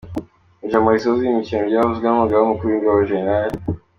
Mu 0.59 0.63
ijambo 0.67 0.87
risoza 0.93 1.21
iyi 1.23 1.37
mikino 1.39 1.61
ryavuzwe 1.69 2.05
n’umugaba 2.07 2.49
mukuru 2.51 2.69
w’ingabi 2.71 3.07
Gen. 3.09 3.25